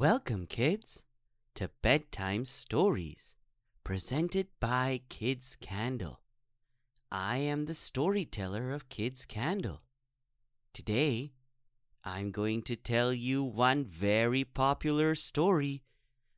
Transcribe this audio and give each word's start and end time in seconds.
Welcome, 0.00 0.46
kids, 0.46 1.04
to 1.56 1.68
Bedtime 1.82 2.46
Stories, 2.46 3.36
presented 3.84 4.46
by 4.58 5.02
Kids 5.10 5.58
Candle. 5.60 6.22
I 7.12 7.36
am 7.36 7.66
the 7.66 7.74
storyteller 7.74 8.72
of 8.72 8.88
Kids 8.88 9.26
Candle. 9.26 9.82
Today, 10.72 11.32
I'm 12.02 12.30
going 12.30 12.62
to 12.62 12.76
tell 12.76 13.12
you 13.12 13.44
one 13.44 13.84
very 13.84 14.42
popular 14.42 15.14
story 15.14 15.82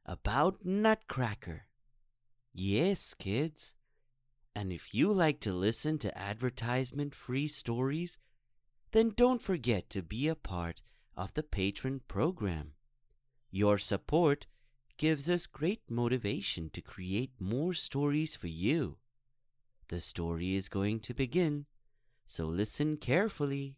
about 0.05 0.65
Nutcracker. 0.65 1.67
Yes, 2.53 3.15
kids. 3.15 3.77
And 4.57 4.73
if 4.73 4.93
you 4.93 5.13
like 5.13 5.39
to 5.39 5.53
listen 5.53 5.99
to 5.99 6.19
advertisement 6.19 7.15
free 7.15 7.47
stories, 7.47 8.19
then 8.91 9.13
don't 9.17 9.41
forget 9.41 9.89
to 9.91 10.03
be 10.03 10.27
a 10.27 10.35
part 10.35 10.83
of 11.17 11.35
the 11.35 11.45
patron 11.45 12.01
program. 12.09 12.73
Your 13.55 13.77
support 13.77 14.47
gives 14.97 15.29
us 15.29 15.47
great 15.47 15.83
motivation 15.91 16.71
to 16.71 16.81
create 16.81 17.33
more 17.39 17.75
stories 17.75 18.35
for 18.35 18.47
you. 18.47 18.97
The 19.89 20.01
story 20.01 20.55
is 20.55 20.71
going 20.71 21.01
to 21.01 21.13
begin, 21.13 21.67
so 22.25 22.47
listen 22.47 22.97
carefully. 22.97 23.77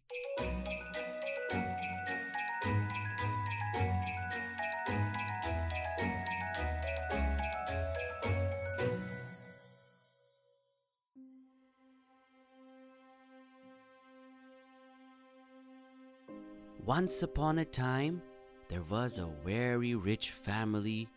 Once 16.79 17.23
upon 17.23 17.59
a 17.59 17.65
time, 17.65 18.21
there 18.67 18.83
was 18.83 19.17
a 19.17 19.29
very 19.43 19.95
rich 19.95 20.31
family 20.31 21.07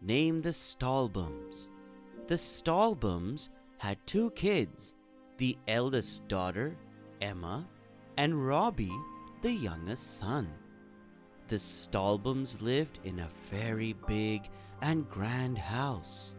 named 0.00 0.42
the 0.42 0.50
Stahlbaums. 0.50 1.68
The 2.26 2.34
Stahlbaums 2.34 3.50
had 3.78 4.04
two 4.06 4.30
kids 4.32 4.94
the 5.38 5.56
eldest 5.68 6.26
daughter, 6.28 6.76
Emma, 7.20 7.68
and 8.16 8.46
Robbie, 8.46 8.96
the 9.42 9.52
youngest 9.52 10.18
son. 10.18 10.48
The 11.48 11.56
Stahlbaums 11.56 12.62
lived 12.62 13.00
in 13.04 13.20
a 13.20 13.28
very 13.50 13.94
big 14.06 14.48
and 14.82 15.08
grand 15.08 15.58
house. 15.58 16.34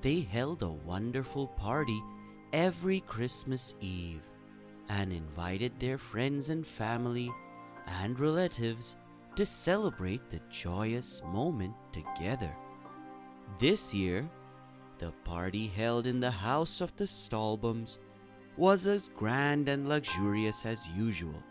They 0.00 0.20
held 0.20 0.62
a 0.62 0.68
wonderful 0.70 1.48
party 1.48 2.02
every 2.52 3.00
Christmas 3.00 3.74
Eve 3.80 4.22
and 4.88 5.12
invited 5.12 5.78
their 5.78 5.98
friends 5.98 6.50
and 6.50 6.66
family 6.66 7.30
and 8.00 8.18
relatives 8.18 8.96
to 9.36 9.44
celebrate 9.44 10.28
the 10.30 10.40
joyous 10.50 11.22
moment 11.26 11.74
together. 11.92 12.54
This 13.58 13.94
year, 13.94 14.28
the 14.98 15.12
party 15.24 15.66
held 15.68 16.06
in 16.06 16.20
the 16.20 16.30
house 16.30 16.80
of 16.80 16.96
the 16.96 17.04
Stahlbaums 17.04 17.98
was 18.56 18.86
as 18.86 19.08
grand 19.08 19.68
and 19.68 19.88
luxurious 19.88 20.64
as 20.64 20.88
usual. 20.88 21.42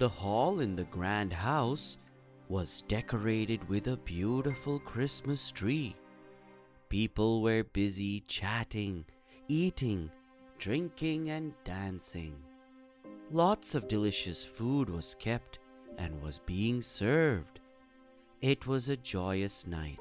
The 0.00 0.08
hall 0.08 0.60
in 0.60 0.74
the 0.74 0.84
grand 0.84 1.32
house 1.32 1.98
was 2.48 2.82
decorated 2.82 3.68
with 3.68 3.86
a 3.86 3.96
beautiful 3.98 4.80
Christmas 4.80 5.52
tree. 5.52 5.94
People 6.88 7.42
were 7.42 7.62
busy 7.62 8.20
chatting, 8.20 9.04
eating, 9.46 10.10
drinking, 10.58 11.30
and 11.30 11.52
dancing. 11.62 12.34
Lots 13.30 13.74
of 13.74 13.86
delicious 13.86 14.44
food 14.44 14.88
was 14.88 15.14
kept 15.14 15.58
and 15.98 16.22
was 16.22 16.38
being 16.38 16.80
served. 16.80 17.60
It 18.40 18.66
was 18.66 18.88
a 18.88 18.96
joyous 18.96 19.66
night. 19.66 20.00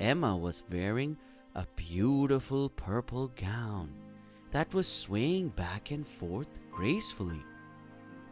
Emma 0.00 0.36
was 0.36 0.64
wearing 0.70 1.16
a 1.54 1.66
beautiful 1.76 2.68
purple 2.68 3.28
gown 3.28 3.94
that 4.50 4.74
was 4.74 4.86
swaying 4.86 5.48
back 5.50 5.90
and 5.90 6.06
forth 6.06 6.60
gracefully 6.70 7.42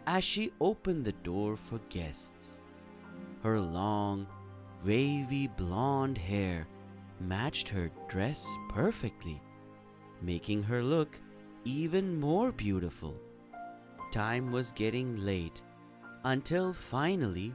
as 0.06 0.22
she 0.22 0.50
opened 0.60 1.04
the 1.04 1.12
door 1.12 1.56
for 1.56 1.78
guests. 1.88 2.60
Her 3.42 3.60
long, 3.60 4.26
wavy 4.84 5.46
blonde 5.46 6.18
hair 6.18 6.66
matched 7.20 7.68
her 7.68 7.90
dress 8.08 8.46
perfectly, 8.68 9.40
making 10.20 10.62
her 10.62 10.82
look 10.82 11.20
even 11.64 12.20
more 12.20 12.52
beautiful. 12.52 13.14
Time 14.12 14.52
was 14.52 14.72
getting 14.72 15.16
late 15.24 15.62
until 16.24 16.72
finally, 16.72 17.52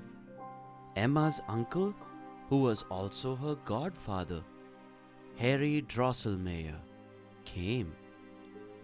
Emma's 0.95 1.41
uncle, 1.47 1.95
who 2.49 2.61
was 2.61 2.83
also 2.89 3.35
her 3.35 3.55
godfather, 3.65 4.41
Harry 5.37 5.83
Drosselmeyer, 5.87 6.79
came. 7.45 7.93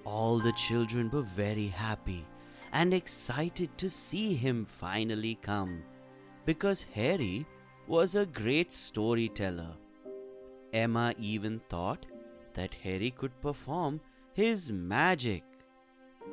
All 0.06 0.40
the 0.40 0.53
children 0.53 1.09
were 1.09 1.22
very 1.22 1.68
happy 1.68 2.25
and 2.72 2.94
excited 2.94 3.78
to 3.78 3.90
see 3.90 4.34
him 4.35 4.66
finally 4.66 5.38
come 5.41 5.84
because 6.46 6.85
Harry 6.94 7.46
was 7.88 8.16
a 8.16 8.25
great 8.25 8.72
storyteller. 8.72 9.75
Emma 10.73 11.13
even 11.17 11.59
thought 11.69 12.06
that 12.53 12.73
Harry 12.75 13.12
could 13.12 13.40
perform 13.41 14.02
his 14.34 14.72
magic. 14.72 15.44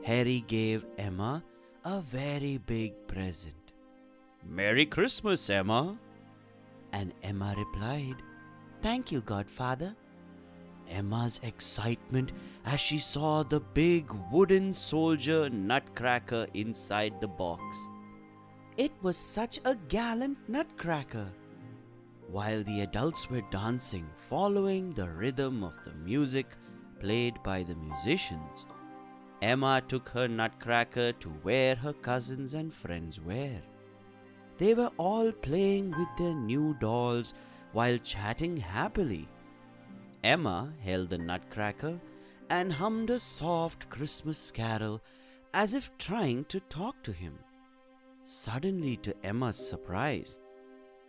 Harry 0.04 0.44
gave 0.46 0.84
Emma 0.98 1.42
a 1.84 2.00
very 2.00 2.58
big 2.58 2.92
present. 3.08 3.72
Merry 4.44 4.86
Christmas, 4.86 5.50
Emma. 5.50 5.98
And 6.92 7.12
Emma 7.22 7.54
replied, 7.56 8.16
Thank 8.80 9.10
you, 9.10 9.20
Godfather. 9.20 9.96
Emma's 10.88 11.40
excitement 11.42 12.32
as 12.66 12.80
she 12.80 12.98
saw 12.98 13.42
the 13.42 13.60
big 13.60 14.10
wooden 14.30 14.72
soldier 14.72 15.48
nutcracker 15.50 16.46
inside 16.54 17.20
the 17.20 17.28
box. 17.28 17.88
It 18.76 18.92
was 19.02 19.16
such 19.16 19.58
a 19.64 19.74
gallant 19.88 20.48
nutcracker. 20.48 21.32
While 22.28 22.62
the 22.62 22.82
adults 22.82 23.28
were 23.28 23.42
dancing, 23.50 24.08
following 24.14 24.90
the 24.90 25.10
rhythm 25.10 25.64
of 25.64 25.82
the 25.84 25.92
music 25.94 26.46
played 27.00 27.42
by 27.42 27.62
the 27.62 27.76
musicians, 27.76 28.66
Emma 29.42 29.82
took 29.88 30.08
her 30.10 30.28
nutcracker 30.28 31.12
to 31.14 31.28
where 31.42 31.74
her 31.74 31.92
cousins 31.92 32.54
and 32.54 32.72
friends 32.72 33.20
were. 33.20 33.60
They 34.56 34.72
were 34.72 34.90
all 34.96 35.32
playing 35.32 35.90
with 35.90 36.08
their 36.16 36.34
new 36.34 36.74
dolls 36.78 37.34
while 37.72 37.98
chatting 37.98 38.56
happily. 38.56 39.28
Emma 40.22 40.72
held 40.80 41.08
the 41.08 41.18
nutcracker 41.18 42.00
and 42.50 42.72
hummed 42.72 43.10
a 43.10 43.18
soft 43.18 43.90
Christmas 43.90 44.52
carol 44.52 45.02
as 45.52 45.74
if 45.74 45.90
trying 45.98 46.44
to 46.44 46.60
talk 46.60 47.02
to 47.02 47.12
him. 47.12 47.36
Suddenly, 48.22 48.98
to 48.98 49.26
Emma's 49.26 49.56
surprise, 49.56 50.38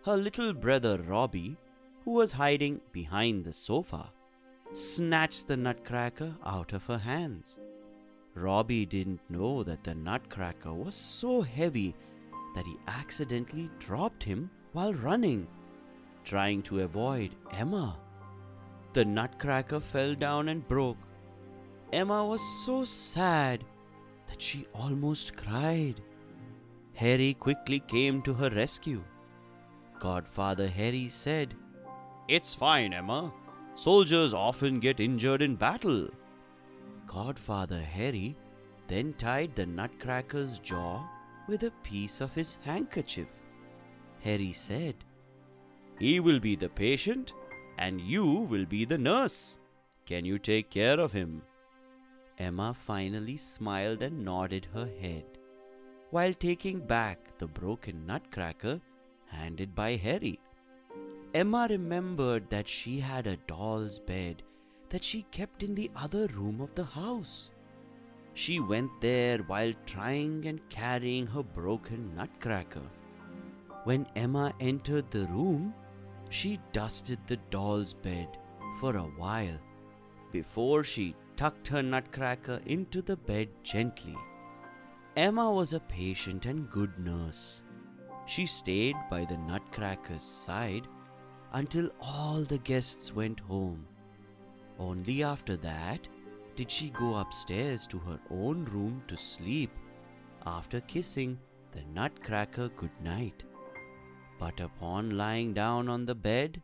her 0.06 0.18
little 0.18 0.54
brother 0.54 1.00
Robbie, 1.04 1.56
who 2.04 2.12
was 2.12 2.32
hiding 2.32 2.82
behind 2.92 3.46
the 3.46 3.54
sofa, 3.54 4.12
snatched 4.72 5.48
the 5.48 5.56
nutcracker 5.56 6.36
out 6.44 6.74
of 6.74 6.88
her 6.88 6.98
hands. 6.98 7.60
Robbie 8.36 8.86
didn't 8.86 9.30
know 9.30 9.64
that 9.64 9.84
the 9.84 9.94
nutcracker 9.94 10.74
was 10.74 10.96
so 10.96 11.42
heavy 11.42 11.96
that 12.56 12.66
he 12.66 12.78
accidentally 12.88 13.70
dropped 13.80 14.24
him 14.24 14.50
while 14.72 14.94
running, 14.94 15.48
trying 16.24 16.62
to 16.64 16.82
avoid 16.82 17.36
Emma. 17.52 17.98
The 18.94 19.06
nutcracker 19.06 19.80
fell 19.80 20.16
down 20.16 20.50
and 20.50 20.68
broke. 20.68 20.98
Emma 21.92 22.26
was 22.26 22.42
so 22.66 22.84
sad 22.84 23.64
that 24.28 24.42
she 24.42 24.66
almost 24.74 25.38
cried. 25.38 26.02
Harry 26.96 27.36
quickly 27.36 27.80
came 27.80 28.22
to 28.24 28.34
her 28.34 28.50
rescue. 28.50 29.04
Godfather 30.00 30.68
Harry 30.68 31.08
said, 31.08 31.54
It's 32.28 32.54
fine, 32.54 32.94
Emma. 32.94 33.32
Soldiers 33.76 34.34
often 34.34 34.80
get 34.80 35.00
injured 35.00 35.42
in 35.42 35.56
battle. 35.56 36.10
Godfather 37.08 37.80
Harry 37.80 38.36
then 38.88 39.14
tied 39.14 39.56
the 39.56 39.66
nutcracker's 39.66 40.60
jaw 40.60 41.08
with 41.48 41.64
a 41.64 41.72
piece 41.84 42.22
of 42.22 42.34
his 42.34 42.58
handkerchief. 42.64 43.28
Harry 44.22 44.54
said, 44.54 44.96
He 46.00 46.20
will 46.20 46.40
be 46.40 46.56
the 46.56 46.70
patient 46.70 47.34
and 47.78 48.00
you 48.00 48.26
will 48.26 48.66
be 48.66 48.86
the 48.86 48.98
nurse. 48.98 49.60
Can 50.06 50.26
you 50.26 50.38
take 50.38 50.70
care 50.70 51.00
of 51.00 51.12
him? 51.12 51.42
Emma 52.38 52.74
finally 52.74 53.38
smiled 53.38 54.02
and 54.02 54.24
nodded 54.24 54.68
her 54.74 54.90
head 55.00 55.26
while 56.12 56.34
taking 56.34 56.80
back 56.80 57.38
the 57.40 57.48
broken 57.48 58.06
nutcracker 58.06 58.80
handed 59.28 59.74
by 59.74 59.96
Harry. 59.96 60.40
Emma 61.34 61.68
remembered 61.70 62.50
that 62.52 62.68
she 62.68 63.00
had 63.00 63.26
a 63.26 63.38
doll's 63.48 63.98
bed 63.98 64.44
that 64.94 65.04
she 65.04 65.24
kept 65.32 65.64
in 65.64 65.74
the 65.74 65.90
other 65.96 66.28
room 66.36 66.62
of 66.62 66.74
the 66.76 66.84
house. 66.84 67.50
She 68.36 68.60
went 68.60 68.92
there 69.02 69.40
while 69.40 69.74
trying 69.88 70.46
and 70.46 70.70
carrying 70.70 71.26
her 71.26 71.42
broken 71.42 72.16
nutcracker. 72.16 72.88
When 73.86 74.06
Emma 74.16 74.54
entered 74.60 75.10
the 75.10 75.26
room, 75.26 75.74
she 76.30 76.60
dusted 76.74 77.18
the 77.26 77.38
doll's 77.50 77.96
bed 77.96 78.38
for 78.80 78.96
a 78.96 79.10
while 79.22 79.60
before 80.32 80.84
she 80.84 81.16
tucked 81.38 81.70
her 81.70 81.82
nutcracker 81.82 82.62
into 82.68 83.02
the 83.02 83.18
bed 83.18 83.50
gently. 83.64 84.16
Emma 85.16 85.52
was 85.52 85.74
a 85.74 85.80
patient 85.80 86.46
and 86.46 86.70
good 86.70 87.00
nurse. 87.00 87.64
She 88.28 88.46
stayed 88.46 88.96
by 89.10 89.26
the 89.26 89.38
nutcracker's 89.38 90.24
side 90.24 90.88
until 91.52 91.90
all 92.00 92.44
the 92.44 92.60
guests 92.60 93.12
went 93.12 93.40
home. 93.40 93.88
Only 94.80 95.24
after 95.24 95.56
that 95.58 96.08
did 96.56 96.70
she 96.70 96.90
go 96.90 97.16
upstairs 97.16 97.88
to 97.88 98.00
her 98.00 98.20
own 98.30 98.66
room 98.66 99.04
to 99.08 99.18
sleep 99.18 99.72
after 100.46 100.82
kissing 100.82 101.40
the 101.72 101.84
nutcracker 101.94 102.70
good 102.70 102.92
night. 103.02 103.44
But 104.40 104.60
upon 104.60 105.18
lying 105.18 105.54
down 105.54 105.88
on 105.90 106.06
the 106.06 106.16
bed, 106.16 106.62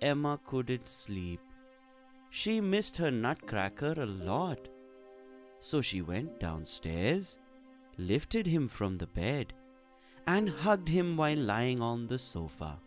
Emma 0.00 0.40
couldn't 0.46 0.88
sleep. 0.88 1.40
She 2.30 2.60
missed 2.60 2.96
her 2.96 3.10
nutcracker 3.10 3.94
a 3.96 4.06
lot. 4.06 4.68
So 5.58 5.80
she 5.80 6.02
went 6.02 6.40
downstairs, 6.40 7.38
lifted 7.98 8.46
him 8.46 8.66
from 8.66 8.96
the 8.96 9.06
bed, 9.06 9.52
and 10.26 10.48
hugged 10.48 10.88
him 10.88 11.16
while 11.16 11.36
lying 11.36 11.80
on 11.80 12.06
the 12.06 12.18
sofa. 12.18 12.80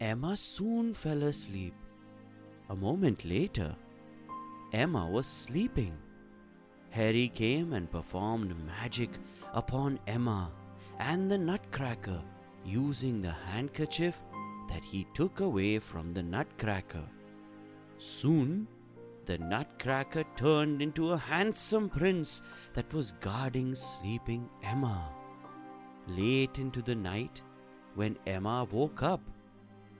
Emma 0.00 0.36
soon 0.36 0.92
fell 0.94 1.22
asleep. 1.22 1.74
A 2.70 2.76
moment 2.76 3.24
later, 3.24 3.74
Emma 4.72 5.08
was 5.08 5.26
sleeping. 5.26 5.96
Harry 6.90 7.28
came 7.28 7.72
and 7.72 7.90
performed 7.90 8.54
magic 8.66 9.10
upon 9.54 9.98
Emma 10.06 10.52
and 10.98 11.30
the 11.30 11.38
nutcracker 11.38 12.20
using 12.64 13.22
the 13.22 13.30
handkerchief 13.30 14.22
that 14.68 14.84
he 14.84 15.06
took 15.14 15.40
away 15.40 15.78
from 15.78 16.10
the 16.10 16.22
nutcracker. 16.22 17.04
Soon, 17.96 18.68
the 19.24 19.38
nutcracker 19.38 20.24
turned 20.36 20.82
into 20.82 21.12
a 21.12 21.16
handsome 21.16 21.88
prince 21.88 22.42
that 22.74 22.92
was 22.92 23.12
guarding 23.12 23.74
sleeping 23.74 24.48
Emma. 24.62 25.10
Late 26.06 26.58
into 26.58 26.82
the 26.82 26.94
night, 26.94 27.40
when 27.94 28.18
Emma 28.26 28.66
woke 28.70 29.02
up, 29.02 29.22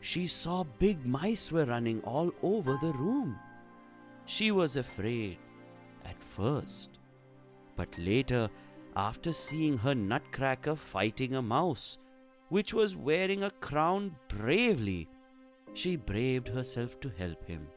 she 0.00 0.26
saw 0.26 0.64
big 0.78 1.04
mice 1.04 1.50
were 1.50 1.66
running 1.66 2.00
all 2.02 2.32
over 2.42 2.76
the 2.80 2.92
room. 2.92 3.38
She 4.26 4.50
was 4.50 4.76
afraid 4.76 5.38
at 6.04 6.22
first, 6.22 6.98
but 7.76 7.96
later, 7.98 8.48
after 8.96 9.32
seeing 9.32 9.78
her 9.78 9.94
nutcracker 9.94 10.76
fighting 10.76 11.34
a 11.34 11.42
mouse, 11.42 11.98
which 12.48 12.72
was 12.72 12.96
wearing 12.96 13.42
a 13.42 13.50
crown 13.50 14.14
bravely, 14.28 15.08
she 15.74 15.96
braved 15.96 16.48
herself 16.48 16.98
to 17.00 17.10
help 17.10 17.44
him. 17.44 17.68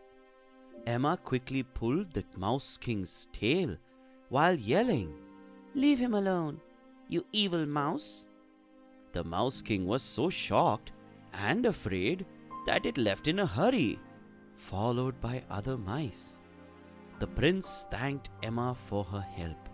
Emma 0.88 1.18
quickly 1.18 1.62
pulled 1.62 2.14
the 2.14 2.26
Mouse 2.38 2.78
King's 2.78 3.28
tail 3.32 3.78
while 4.30 4.56
yelling, 4.56 5.14
Leave 5.76 6.00
him 6.00 6.14
alone, 6.14 6.60
you 7.08 7.26
evil 7.32 7.66
mouse! 7.66 8.28
The 9.12 9.24
Mouse 9.24 9.62
King 9.62 9.86
was 9.86 10.02
so 10.02 10.30
shocked 10.30 10.92
and 11.34 11.66
afraid 11.66 12.26
that 12.66 12.86
it 12.86 12.98
left 12.98 13.28
in 13.28 13.40
a 13.40 13.46
hurry, 13.46 14.00
followed 14.56 15.20
by 15.22 15.44
other 15.50 15.78
mice. 15.78 16.40
The 17.20 17.28
prince 17.28 17.88
thanked 17.92 18.30
Emma 18.42 18.76
for 18.76 19.04
her 19.04 19.22
help. 19.22 19.70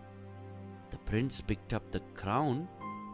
The 0.92 0.98
prince 1.00 1.42
picked 1.42 1.74
up 1.74 1.92
the 1.92 2.02
crown 2.14 2.68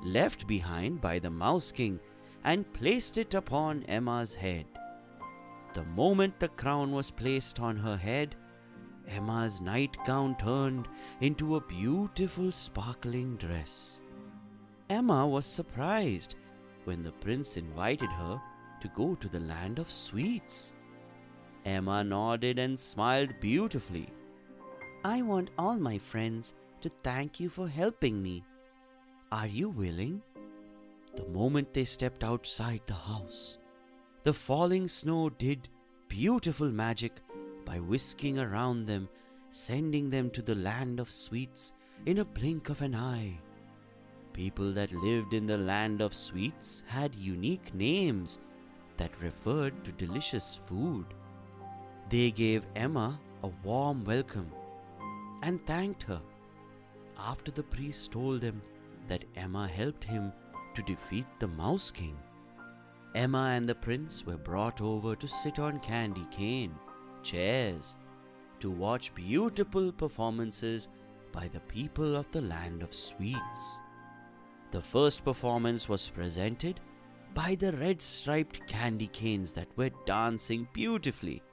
left 0.04 0.48
behind 0.48 1.02
by 1.02 1.20
the 1.20 1.30
Mouse 1.30 1.72
King 1.72 2.00
and 2.44 2.72
placed 2.74 3.18
it 3.18 3.34
upon 3.34 3.84
Emma's 3.84 4.36
head. 4.36 4.66
The 5.74 5.86
moment 5.86 6.40
the 6.40 6.50
crown 6.50 6.92
was 6.92 7.10
placed 7.10 7.60
on 7.60 7.78
her 7.78 7.98
head, 7.98 8.36
Emma's 9.08 9.60
nightgown 9.60 10.36
turned 10.38 10.88
into 11.20 11.56
a 11.56 11.62
beautiful 11.62 12.52
sparkling 12.52 13.38
dress. 13.38 14.02
Emma 14.90 15.28
was 15.28 15.46
surprised 15.46 16.36
when 16.86 17.04
the 17.04 17.12
prince 17.12 17.58
invited 17.58 18.10
her 18.10 18.42
to 18.82 18.88
go 18.90 19.16
to 19.16 19.30
the 19.30 19.40
land 19.40 19.80
of 19.80 19.90
sweets. 19.90 20.76
Emma 21.66 22.04
nodded 22.04 22.60
and 22.60 22.78
smiled 22.78 23.34
beautifully. 23.40 24.10
I 25.06 25.22
want 25.22 25.52
all 25.58 25.80
my 25.80 25.98
friends 25.98 26.54
to 26.82 26.90
thank 26.90 27.40
you 27.40 27.50
for 27.50 27.68
helping 27.68 28.22
me. 28.22 28.44
Are 29.32 29.48
you 29.48 29.70
willing? 29.70 30.22
The 31.16 31.26
moment 31.28 31.74
they 31.74 31.86
stepped 31.86 32.24
outside 32.24 32.82
the 32.86 32.94
house, 32.94 33.58
the 34.24 34.34
falling 34.34 34.88
snow 34.88 35.30
did 35.30 35.70
beautiful 36.08 36.70
magic 36.70 37.22
by 37.66 37.80
whisking 37.80 38.40
around 38.40 38.86
them, 38.86 39.08
sending 39.50 40.10
them 40.10 40.30
to 40.32 40.42
the 40.42 40.56
land 40.56 41.00
of 41.00 41.10
sweets 41.10 41.74
in 42.06 42.18
a 42.18 42.26
blink 42.26 42.70
of 42.70 42.82
an 42.82 42.96
eye. 42.96 43.40
People 44.34 44.72
that 44.74 44.92
lived 44.92 45.34
in 45.34 45.46
the 45.46 45.58
land 45.58 46.02
of 46.02 46.14
sweets 46.14 46.84
had 46.88 47.16
unique 47.16 47.74
names 47.76 48.40
that 48.98 49.22
referred 49.22 49.84
to 49.84 49.92
delicious 49.92 50.60
food. 50.66 51.06
They 52.10 52.32
gave 52.32 52.66
Emma 52.76 53.20
a 53.44 53.50
warm 53.64 54.04
welcome 54.04 54.52
and 55.44 55.64
thanked 55.66 56.04
her. 56.04 56.22
After 57.18 57.52
the 57.52 57.64
priest 57.64 58.12
told 58.12 58.42
them 58.42 58.62
that 59.08 59.26
Emma 59.36 59.68
helped 59.68 60.04
him 60.04 60.34
to 60.74 60.82
defeat 60.82 61.26
the 61.40 61.48
Mouse 61.48 61.92
King, 61.92 62.18
Emma 63.14 63.54
and 63.56 63.70
the 63.70 63.76
prince 63.76 64.26
were 64.26 64.38
brought 64.38 64.82
over 64.82 65.16
to 65.16 65.28
sit 65.28 65.60
on 65.60 65.80
candy 65.80 66.26
cane 66.32 66.74
chairs 67.22 67.96
to 68.60 68.72
watch 68.72 69.14
beautiful 69.14 69.92
performances 69.92 70.88
by 71.32 71.48
the 71.48 71.60
people 71.62 72.16
of 72.16 72.32
the 72.32 72.42
land 72.42 72.82
of 72.82 72.94
sweets. 72.94 73.80
The 74.74 74.82
first 74.82 75.24
performance 75.24 75.88
was 75.88 76.10
presented 76.10 76.80
by 77.36 77.54
the 77.54 77.74
red 77.74 78.02
striped 78.02 78.66
candy 78.66 79.06
canes 79.06 79.54
that 79.54 79.68
were 79.78 79.92
dancing 80.08 80.68
beautifully. 80.74 81.44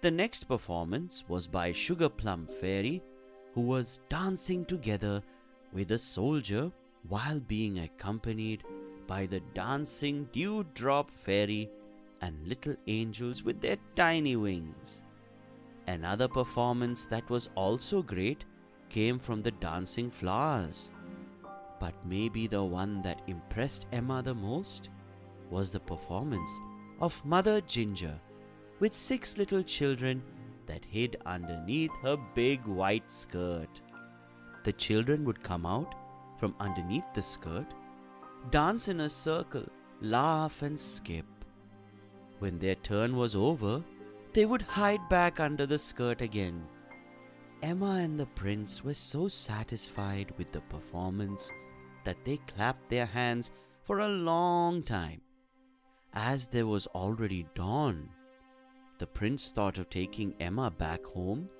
The 0.00 0.12
next 0.12 0.44
performance 0.44 1.24
was 1.26 1.48
by 1.48 1.72
Sugar 1.72 2.08
Plum 2.08 2.46
Fairy, 2.46 3.02
who 3.52 3.62
was 3.62 3.98
dancing 4.08 4.64
together 4.64 5.24
with 5.72 5.90
a 5.90 5.98
soldier 5.98 6.70
while 7.08 7.40
being 7.40 7.80
accompanied 7.80 8.62
by 9.08 9.26
the 9.26 9.40
dancing 9.52 10.28
dewdrop 10.30 11.10
fairy 11.10 11.68
and 12.22 12.46
little 12.46 12.76
angels 12.86 13.42
with 13.42 13.60
their 13.60 13.78
tiny 13.96 14.36
wings. 14.36 15.02
Another 15.88 16.28
performance 16.28 17.06
that 17.06 17.28
was 17.28 17.50
also 17.56 18.04
great 18.04 18.44
came 18.88 19.18
from 19.18 19.40
the 19.40 19.50
dancing 19.50 20.12
flowers. 20.12 20.92
But 21.78 21.94
maybe 22.04 22.46
the 22.46 22.64
one 22.64 23.02
that 23.02 23.22
impressed 23.26 23.86
Emma 23.92 24.22
the 24.22 24.34
most 24.34 24.90
was 25.50 25.70
the 25.70 25.80
performance 25.80 26.50
of 27.00 27.24
Mother 27.24 27.60
Ginger 27.60 28.18
with 28.80 28.94
six 28.94 29.38
little 29.38 29.62
children 29.62 30.22
that 30.66 30.84
hid 30.84 31.16
underneath 31.26 31.92
her 32.02 32.16
big 32.34 32.66
white 32.66 33.10
skirt. 33.10 33.80
The 34.64 34.72
children 34.72 35.24
would 35.24 35.42
come 35.42 35.64
out 35.64 35.94
from 36.38 36.54
underneath 36.60 37.06
the 37.14 37.22
skirt, 37.22 37.66
dance 38.50 38.88
in 38.88 39.00
a 39.00 39.08
circle, 39.08 39.64
laugh 40.00 40.62
and 40.62 40.78
skip. 40.78 41.26
When 42.38 42.58
their 42.58 42.74
turn 42.74 43.16
was 43.16 43.34
over, 43.36 43.84
they 44.32 44.44
would 44.44 44.62
hide 44.62 45.08
back 45.08 45.40
under 45.40 45.66
the 45.66 45.78
skirt 45.78 46.20
again. 46.20 46.66
Emma 47.62 48.00
and 48.02 48.20
the 48.20 48.26
prince 48.26 48.84
were 48.84 48.94
so 48.94 49.28
satisfied 49.28 50.32
with 50.36 50.52
the 50.52 50.60
performance 50.62 51.50
that 52.06 52.24
they 52.24 52.36
clapped 52.46 52.88
their 52.88 53.04
hands 53.04 53.50
for 53.82 53.98
a 53.98 54.08
long 54.08 54.80
time. 54.82 55.20
As 56.14 56.46
there 56.46 56.66
was 56.66 56.86
already 56.88 57.46
dawn, 57.54 58.08
the 58.98 59.08
prince 59.08 59.50
thought 59.50 59.78
of 59.78 59.90
taking 59.90 60.34
Emma 60.38 60.70
back 60.70 61.04
home 61.04 61.50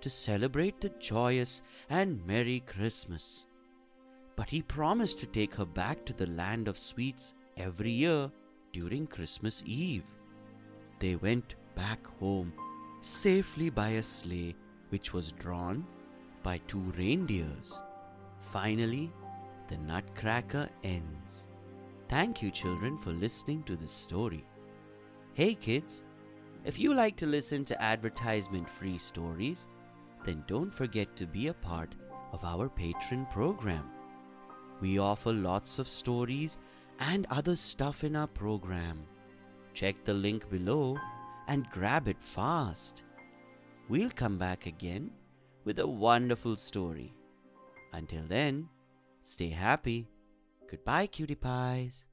to 0.00 0.08
celebrate 0.08 0.80
the 0.80 0.88
joyous 0.98 1.62
and 1.90 2.26
merry 2.26 2.60
Christmas. 2.60 3.46
But 4.36 4.48
he 4.48 4.62
promised 4.62 5.18
to 5.18 5.26
take 5.26 5.54
her 5.56 5.66
back 5.66 6.06
to 6.06 6.14
the 6.14 6.28
land 6.28 6.66
of 6.66 6.78
sweets 6.78 7.34
every 7.58 7.90
year 7.90 8.32
during 8.72 9.06
Christmas 9.06 9.62
Eve. 9.66 10.06
They 10.98 11.16
went 11.16 11.56
back 11.74 12.06
home 12.18 12.54
safely 13.02 13.68
by 13.68 13.90
a 13.90 14.02
sleigh 14.02 14.56
which 14.88 15.12
was 15.12 15.32
drawn 15.32 15.86
by 16.42 16.58
two 16.66 16.92
reindeers. 16.96 17.78
Finally, 18.40 19.12
the 19.70 19.78
Nutcracker 19.78 20.68
ends. 20.82 21.48
Thank 22.08 22.42
you, 22.42 22.50
children, 22.50 22.98
for 22.98 23.12
listening 23.12 23.62
to 23.62 23.76
this 23.76 23.92
story. 23.92 24.44
Hey, 25.34 25.54
kids, 25.54 26.02
if 26.64 26.76
you 26.76 26.92
like 26.92 27.16
to 27.18 27.26
listen 27.26 27.64
to 27.66 27.80
advertisement 27.80 28.68
free 28.68 28.98
stories, 28.98 29.68
then 30.24 30.42
don't 30.48 30.74
forget 30.74 31.14
to 31.16 31.26
be 31.26 31.46
a 31.46 31.54
part 31.54 31.94
of 32.32 32.44
our 32.44 32.68
patron 32.68 33.26
program. 33.30 33.88
We 34.80 34.98
offer 34.98 35.32
lots 35.32 35.78
of 35.78 35.86
stories 35.86 36.58
and 36.98 37.26
other 37.30 37.54
stuff 37.54 38.02
in 38.02 38.16
our 38.16 38.26
program. 38.26 39.04
Check 39.72 40.02
the 40.02 40.14
link 40.14 40.50
below 40.50 40.98
and 41.46 41.70
grab 41.70 42.08
it 42.08 42.20
fast. 42.20 43.04
We'll 43.88 44.10
come 44.10 44.36
back 44.36 44.66
again 44.66 45.12
with 45.64 45.78
a 45.78 45.86
wonderful 45.86 46.56
story. 46.56 47.14
Until 47.92 48.24
then, 48.24 48.68
Stay 49.22 49.50
happy. 49.50 50.08
Goodbye, 50.70 51.06
cutie 51.06 51.36
pies. 51.36 52.06